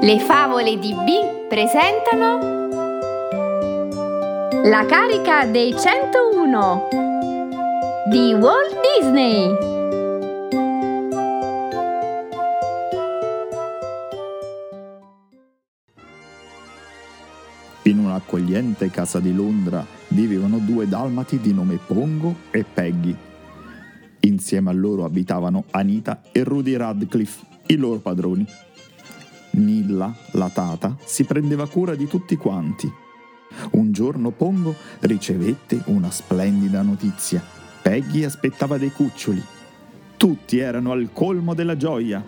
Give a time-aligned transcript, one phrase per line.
[0.00, 2.38] Le favole di B presentano
[4.62, 6.88] La carica dei 101
[8.08, 9.56] di Walt Disney.
[17.82, 23.16] In un'accogliente casa di Londra vivevano due dalmati di nome Pongo e Peggy.
[24.20, 28.46] Insieme a loro abitavano Anita e Rudy Radcliffe, i loro padroni.
[29.52, 32.92] Nilla, la tata, si prendeva cura di tutti quanti.
[33.72, 37.42] Un giorno Pongo ricevette una splendida notizia.
[37.82, 39.42] Peggy aspettava dei cuccioli.
[40.16, 42.22] Tutti erano al colmo della gioia.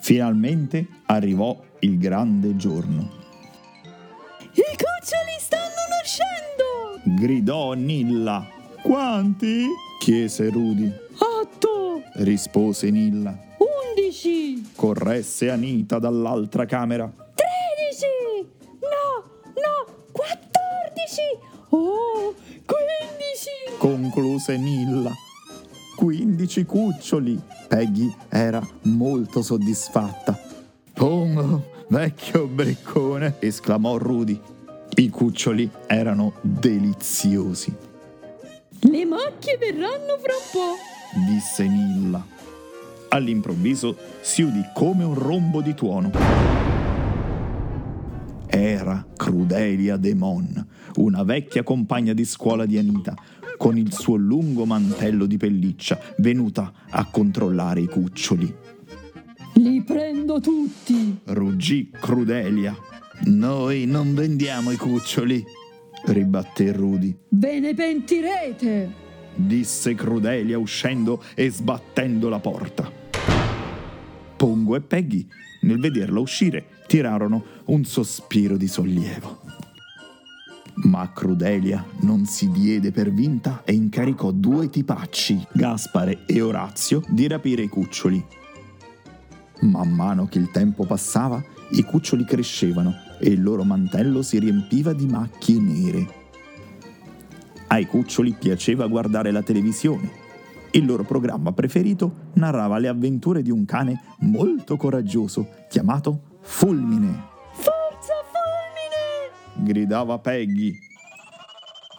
[0.00, 3.10] Finalmente arrivò il grande giorno.
[4.40, 7.20] I cuccioli stanno nascendo!
[7.20, 8.46] Gridò Nilla.
[8.82, 9.66] Quanti?
[9.98, 10.90] chiese Rudy.
[11.18, 12.02] Otto!
[12.14, 13.36] Rispose Nilla.
[13.58, 14.57] Undici!
[14.78, 17.12] Corresse Anita dall'altra camera.
[17.34, 18.46] Tredici!
[18.78, 21.36] No, no, quattordici!
[21.70, 22.32] Oh,
[22.64, 23.76] quindici!
[23.76, 25.12] Concluse Nilla.
[25.96, 27.42] Quindici cuccioli.
[27.66, 30.38] Peggy era molto soddisfatta.
[30.94, 34.40] Pongo, vecchio briccone, esclamò Rudy.
[34.94, 37.74] I cuccioli erano deliziosi,
[38.82, 41.28] Le macchie verranno fra un po'!
[41.28, 42.36] disse Nilla.
[43.18, 46.12] All'improvviso si udì come un rombo di tuono.
[48.46, 50.66] Era Crudelia Demon,
[50.96, 53.16] una vecchia compagna di scuola di Anita,
[53.56, 58.54] con il suo lungo mantello di pelliccia, venuta a controllare i cuccioli.
[59.54, 61.18] Li prendo tutti!
[61.24, 62.76] Ruggì Crudelia.
[63.24, 65.44] Noi non vendiamo i cuccioli,
[66.04, 67.16] ribatté Rudy.
[67.30, 69.06] Ve ne pentirete!
[69.38, 73.07] disse Crudelia uscendo e sbattendo la porta.
[74.38, 75.26] Pongo e Peggy,
[75.62, 79.40] nel vederla uscire, tirarono un sospiro di sollievo.
[80.84, 87.26] Ma Crudelia non si diede per vinta e incaricò due tipacci, Gaspare e Orazio, di
[87.26, 88.24] rapire i cuccioli.
[89.62, 94.92] Man mano che il tempo passava, i cuccioli crescevano e il loro mantello si riempiva
[94.92, 96.14] di macchie nere.
[97.66, 100.17] Ai cuccioli piaceva guardare la televisione.
[100.72, 107.24] Il loro programma preferito narrava le avventure di un cane molto coraggioso chiamato Fulmine.
[107.52, 109.66] Forza fulmine!
[109.66, 110.78] Gridava Peggy.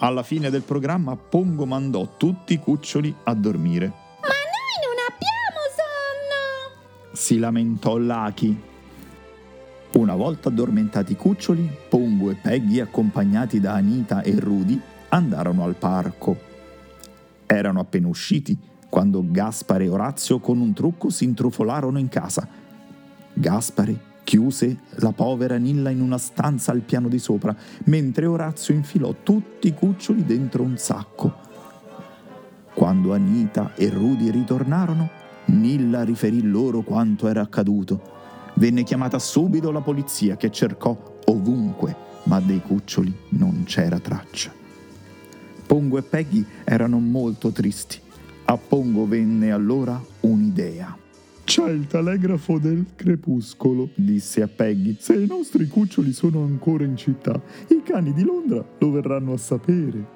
[0.00, 3.86] Alla fine del programma Pongo mandò tutti i cuccioli a dormire.
[3.86, 7.14] Ma noi non abbiamo sonno!
[7.14, 8.62] Si lamentò Lucky.
[9.94, 15.74] Una volta addormentati i cuccioli, Pongo e Peggy, accompagnati da Anita e Rudy, andarono al
[15.74, 16.47] parco.
[17.50, 18.56] Erano appena usciti
[18.90, 22.46] quando Gaspare e Orazio con un trucco si intrufolarono in casa.
[23.32, 29.14] Gaspare chiuse la povera Nilla in una stanza al piano di sopra, mentre Orazio infilò
[29.22, 31.34] tutti i cuccioli dentro un sacco.
[32.74, 35.08] Quando Anita e Rudy ritornarono,
[35.46, 38.16] Nilla riferì loro quanto era accaduto.
[38.56, 44.57] Venne chiamata subito la polizia che cercò ovunque, ma dei cuccioli non c'era traccia.
[45.68, 48.00] Pongo e Peggy erano molto tristi.
[48.46, 50.96] A Pongo venne allora un'idea.
[51.44, 54.96] C'è il telegrafo del crepuscolo, disse a Peggy.
[54.98, 59.36] Se i nostri cuccioli sono ancora in città, i cani di Londra lo verranno a
[59.36, 60.06] sapere.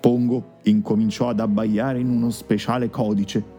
[0.00, 3.57] Pongo incominciò ad abbaiare in uno speciale codice.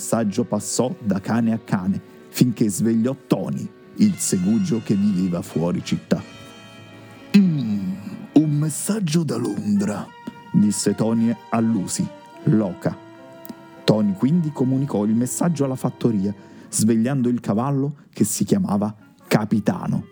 [0.00, 2.00] Messaggio passò da cane a cane
[2.30, 6.22] finché svegliò Tony, il segugio che viveva fuori città.
[7.36, 7.92] Mm,
[8.32, 10.06] un messaggio da Londra,
[10.52, 12.08] disse Tony a Lucy,
[12.44, 12.96] loca.
[13.84, 16.34] Tony quindi comunicò il messaggio alla fattoria,
[16.70, 18.94] svegliando il cavallo che si chiamava
[19.28, 20.06] Capitano.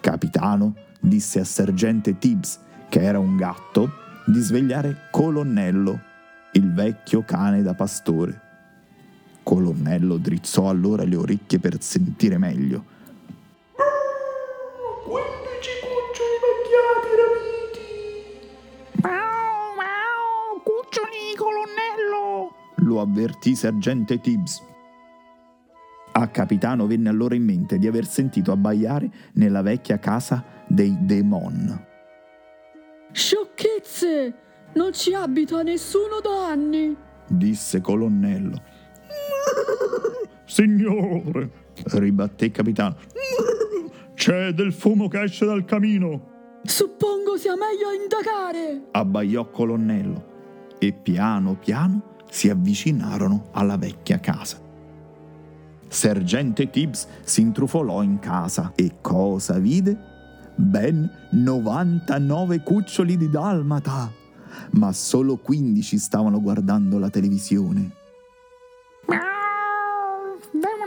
[0.00, 3.90] Capitano disse a sergente Tibbs, che era un gatto,
[4.24, 6.00] di svegliare Colonnello,
[6.52, 8.41] il vecchio cane da pastore.
[9.52, 12.82] Colonnello drizzò allora le orecchie per sentire meglio.
[15.04, 19.02] 15 cuccioli vecchiati rapiti!
[19.02, 22.54] Mau, mau, cuccioli, colonnello!
[22.76, 24.62] Lo avvertì sergente Tibbs.
[26.12, 31.88] A Capitano venne allora in mente di aver sentito abbaiare nella vecchia casa dei Demon.
[33.12, 34.34] Sciocchezze!
[34.72, 37.10] Non ci abita nessuno da anni!
[37.26, 38.71] disse Colonnello.
[40.52, 41.50] Signore,
[41.94, 42.96] ribatté il capitano,
[44.12, 46.60] c'è del fumo che esce dal camino.
[46.62, 48.88] Suppongo sia meglio indagare.
[48.90, 54.60] abbaiò Colonnello e piano piano si avvicinarono alla vecchia casa.
[55.88, 59.98] Sergente Tibbs si intrufolò in casa e cosa vide?
[60.56, 64.12] Ben 99 cuccioli di dalmata,
[64.72, 68.00] ma solo 15 stavano guardando la televisione.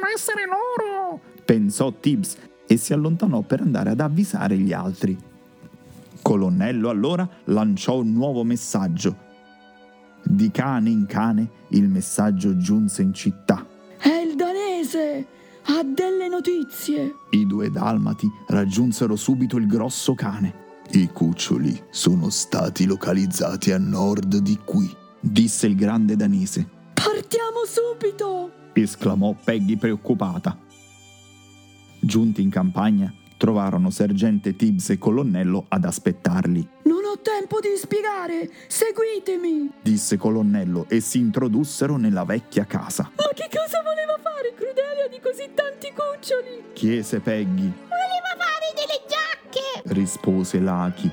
[0.05, 1.19] Devono essere loro.
[1.43, 2.37] pensò Tibbs
[2.67, 5.17] e si allontanò per andare ad avvisare gli altri.
[6.21, 9.23] Colonnello allora lanciò un nuovo messaggio.
[10.23, 13.65] Di cane in cane il messaggio giunse in città.
[13.97, 15.27] È il danese.
[15.65, 17.13] Ha delle notizie.
[17.31, 20.63] I due dalmati raggiunsero subito il grosso cane.
[20.91, 24.87] I cuccioli sono stati localizzati a nord di qui,
[25.19, 26.67] disse il grande danese.
[26.93, 28.63] Partiamo subito.
[28.81, 30.57] Esclamò Peggy preoccupata.
[31.99, 36.67] Giunti in campagna, trovarono sergente Tibbs e colonnello ad aspettarli.
[36.83, 38.49] Non ho tempo di spiegare.
[38.67, 39.71] Seguitemi.
[39.81, 43.11] Disse colonnello e si introdussero nella vecchia casa.
[43.15, 46.73] Ma che cosa voleva fare Crudelia di così tanti cuccioli?
[46.73, 49.93] Chiese Peggy, Voleva fare delle giacche.
[49.95, 51.09] rispose Lucky.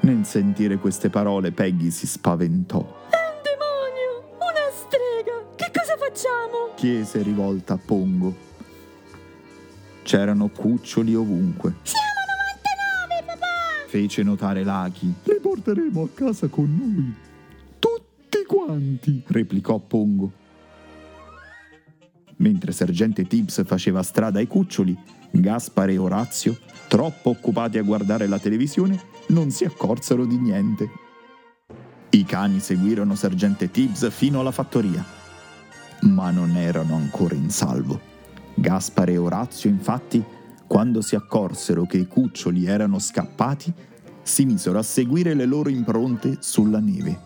[0.00, 3.05] Nel sentire queste parole Peggy si spaventò.
[5.96, 6.74] Facciamo?
[6.76, 8.34] Chiese rivolta a Pongo.
[10.02, 11.74] C'erano cuccioli ovunque.
[11.82, 12.06] Siamo
[13.18, 13.88] 99, papà.
[13.88, 15.12] Fece notare Lucky.
[15.24, 17.14] Li porteremo a casa con noi.
[17.78, 20.44] Tutti quanti, replicò Pongo.
[22.36, 24.96] Mentre sergente Tibbs faceva strada ai cuccioli,
[25.30, 30.90] Gaspare e Orazio, troppo occupati a guardare la televisione, non si accorsero di niente.
[32.10, 35.04] I cani seguirono sergente Tibbs fino alla fattoria,
[36.06, 38.00] ma non erano ancora in salvo.
[38.54, 40.22] Gaspare e Orazio, infatti,
[40.66, 43.72] quando si accorsero che i cuccioli erano scappati,
[44.22, 47.24] si misero a seguire le loro impronte sulla neve.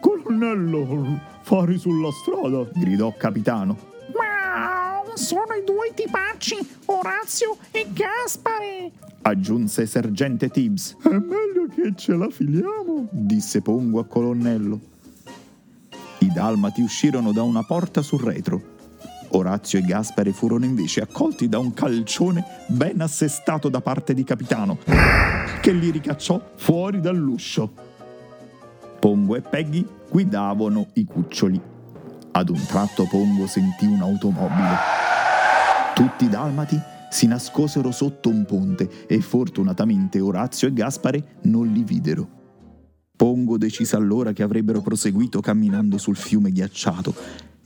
[0.00, 3.76] Colonnello, fari sulla strada, gridò capitano.
[4.12, 6.56] Miau, sono i due tipacci,
[6.86, 8.92] Orazio e Gaspare.
[9.22, 10.96] Aggiunse sergente Tibbs.
[11.02, 14.91] È meglio che ce la filiamo, disse Pongo a colonnello.
[16.32, 18.70] Dalmati uscirono da una porta sul retro.
[19.34, 24.78] Orazio e Gaspare furono invece accolti da un calcione ben assestato da parte di capitano,
[25.60, 27.72] che li ricacciò fuori dall'uscio.
[28.98, 31.60] Pongo e Peggy guidavano i cuccioli.
[32.32, 34.76] Ad un tratto Pongo sentì un'automobile.
[35.94, 36.80] Tutti i dalmati
[37.10, 42.41] si nascosero sotto un ponte e fortunatamente Orazio e Gaspare non li videro.
[43.22, 47.14] Pongo decise allora che avrebbero proseguito camminando sul fiume ghiacciato,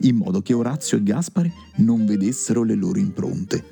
[0.01, 3.65] in modo che Orazio e Gaspare non vedessero le loro impronte.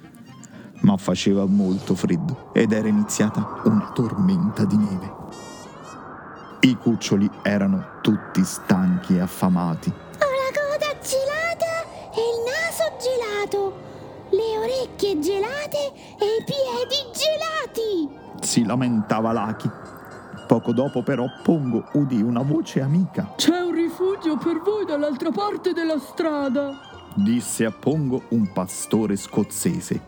[0.81, 5.13] Ma faceva molto freddo ed era iniziata una tormenta di neve.
[6.61, 9.91] I cuccioli erano tutti stanchi e affamati.
[9.91, 11.85] Ho la coda gelata
[12.15, 13.77] e il naso gelato,
[14.31, 18.41] le orecchie gelate e i piedi gelati.
[18.41, 19.84] Si lamentava Laki.
[20.55, 23.33] Poco dopo però Pongo udì una voce amica.
[23.35, 26.79] C'è un rifugio per voi dall'altra parte della strada.
[27.17, 30.01] disse a Pongo un pastore scozzese.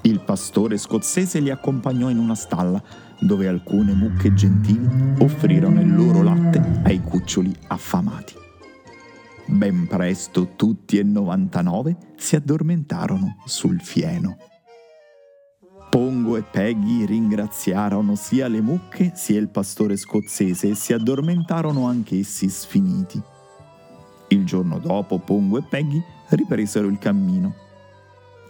[0.00, 2.82] Il pastore scozzese li accompagnò in una stalla
[3.20, 8.34] dove alcune mucche gentili offrirono il loro latte ai cuccioli affamati.
[9.46, 14.57] Ben presto tutti e 99 si addormentarono sul fieno.
[15.90, 22.50] Pongo e Peggy ringraziarono sia le mucche sia il pastore scozzese e si addormentarono anch'essi
[22.50, 23.20] sfiniti.
[24.28, 27.54] Il giorno dopo Pongo e Peggy ripresero il cammino.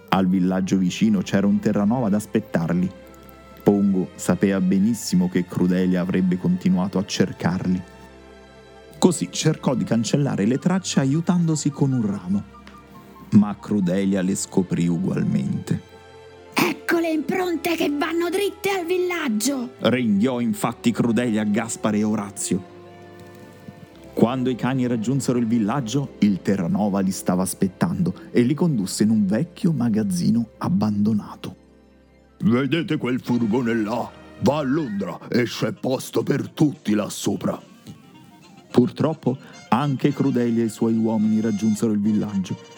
[0.08, 2.90] Al villaggio vicino c'era un Terranova ad aspettarli.
[3.62, 7.80] Pongo sapeva benissimo che Crudelia avrebbe continuato a cercarli.
[8.98, 12.42] Così cercò di cancellare le tracce aiutandosi con un ramo.
[13.30, 15.77] Ma Crudelia le scoprì ugualmente.
[16.98, 19.74] Ecco le impronte che vanno dritte al villaggio.
[19.82, 22.76] Ringhiò infatti Crudelia a Gaspare e Orazio.
[24.12, 29.10] Quando i cani raggiunsero il villaggio, il Terranova li stava aspettando e li condusse in
[29.10, 31.54] un vecchio magazzino abbandonato.
[32.40, 34.10] Vedete quel furgone là?
[34.40, 37.62] Va a Londra e c'è posto per tutti là sopra.
[38.72, 39.38] Purtroppo
[39.68, 42.77] anche Crudelia e i suoi uomini raggiunsero il villaggio.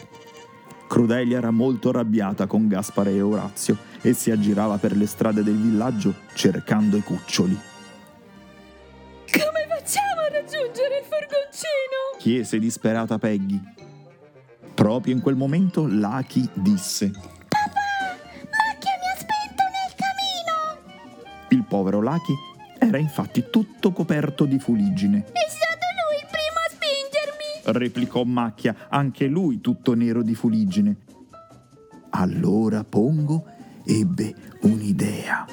[0.91, 5.55] Crudelia era molto arrabbiata con Gaspare e Orazio e si aggirava per le strade del
[5.55, 7.57] villaggio cercando i cuccioli.
[9.31, 12.19] Come facciamo a raggiungere il furgoncino?
[12.19, 13.63] Chiese disperata Peggy.
[14.75, 17.21] Proprio in quel momento Lucky disse: Ma
[18.81, 18.89] chi
[21.55, 22.35] mi povero Lucky
[22.81, 25.27] era infatti tutto coperto di fuliggine.
[25.31, 25.60] È stato
[27.73, 30.97] replicò Macchia, anche lui tutto nero di fuliggine.
[32.11, 33.45] Allora Pongo
[33.85, 35.47] ebbe un'idea.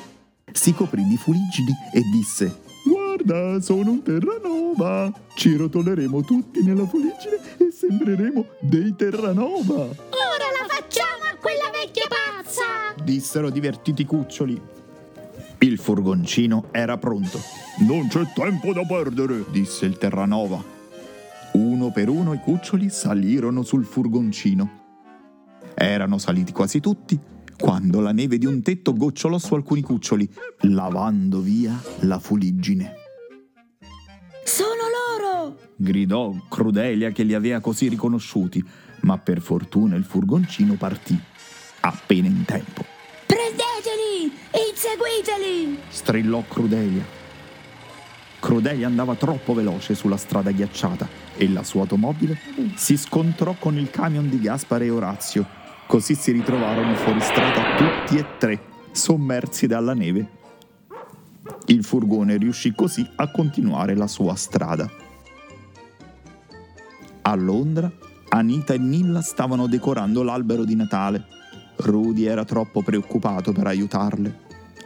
[0.52, 5.12] Si coprì di fuliggini e disse: Guarda, sono un Terranova!
[5.36, 9.76] Ci rotoleremo tutti nella fuliggine e sembreremo dei Terranova!
[9.76, 13.04] Ora la facciamo a quella vecchia pazza!
[13.04, 14.60] dissero divertiti cuccioli.
[15.60, 17.40] Il furgoncino era pronto.
[17.88, 20.77] Non c'è tempo da perdere, disse il Terranova.
[21.58, 24.70] Uno per uno i cuccioli salirono sul furgoncino.
[25.74, 27.20] Erano saliti quasi tutti
[27.58, 30.30] quando la neve di un tetto gocciolò su alcuni cuccioli,
[30.62, 32.94] lavando via la fuliggine.
[34.44, 34.84] Sono
[35.18, 35.58] loro!
[35.76, 38.64] Gridò Crudelia che li aveva così riconosciuti,
[39.02, 41.20] ma per fortuna il furgoncino partì.
[41.80, 42.86] Appena in tempo.
[43.26, 44.32] Prendeteli!
[44.70, 45.80] Inseguiteli!
[45.90, 47.27] strillò Crudelia.
[48.48, 52.40] Crudelia andava troppo veloce sulla strada ghiacciata e la sua automobile
[52.76, 55.46] si scontrò con il camion di Gaspare e Orazio.
[55.86, 58.62] Così si ritrovarono fuori strada tutti e tre,
[58.92, 60.30] sommersi dalla neve.
[61.66, 64.90] Il furgone riuscì così a continuare la sua strada.
[67.24, 67.92] A Londra,
[68.30, 71.26] Anita e Nilla stavano decorando l'albero di Natale.
[71.76, 74.40] Rudy era troppo preoccupato per aiutarle.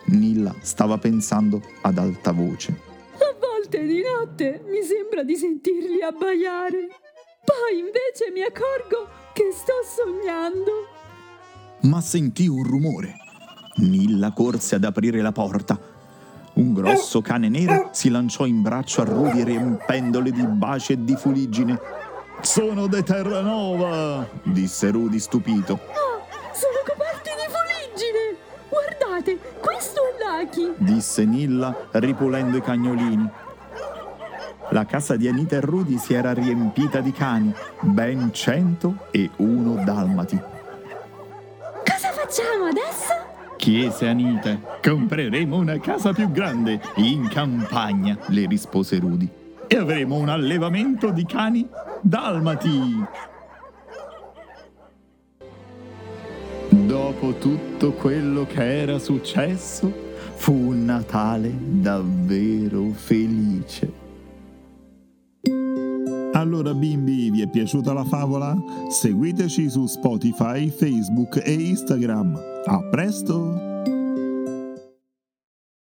[0.05, 2.89] Nilla stava pensando ad alta voce.
[3.71, 6.89] Volte di notte mi sembra di sentirli abbaiare.
[7.41, 10.71] Poi invece mi accorgo che sto sognando.
[11.83, 13.15] Ma sentì un rumore.
[13.77, 15.79] Nilla corse ad aprire la porta.
[16.55, 21.15] Un grosso cane nero si lanciò in braccio a Rudy riempendole di baci e di
[21.15, 21.79] fuliggine.
[22.41, 24.27] Sono de Terranova!
[24.43, 25.75] disse Rudy stupito.
[25.75, 28.35] Oh, sono coperti di fuliggine!
[28.67, 30.73] Guardate, questo è Lucky!
[30.75, 33.29] disse Nilla ripulendo i cagnolini.
[34.73, 39.83] La casa di Anita e Rudy si era riempita di cani, ben cento e uno
[39.83, 40.39] dalmati.
[41.83, 43.13] Cosa facciamo adesso?
[43.57, 44.57] Chiese Anita.
[44.81, 49.29] Compreremo una casa più grande, in campagna, le rispose Rudy.
[49.67, 51.67] E avremo un allevamento di cani
[51.99, 53.03] dalmati.
[56.69, 59.93] Dopo tutto quello che era successo,
[60.35, 64.00] fu un Natale davvero felice.
[66.41, 68.57] Allora bimbi, vi è piaciuta la favola?
[68.89, 72.35] Seguiteci su Spotify, Facebook e Instagram.
[72.65, 73.70] A presto!